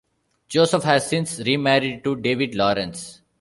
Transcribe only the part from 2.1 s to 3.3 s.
David Lawrence.